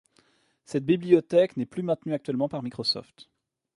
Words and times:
Cette 0.65 0.83
bibliothèque 0.87 1.57
n'est 1.57 1.67
plus 1.67 1.83
maintenue 1.83 2.15
actuellement 2.15 2.49
par 2.49 2.63
Microsoft. 2.63 3.29